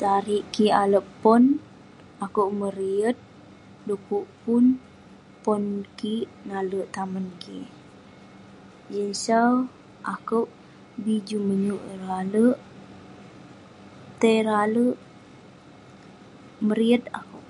[0.00, 1.44] Tariek kik alek pon,
[2.24, 3.18] akouk meriyet,
[3.86, 4.64] du'kuk pun
[5.42, 5.62] pon
[5.98, 9.52] kik, nalek tamen kik..jin sau,
[10.14, 10.48] akouk
[11.02, 12.56] bi juk menyuk ireh alek..
[14.18, 14.96] tai ireh alek,
[16.66, 17.46] meriyet akouk..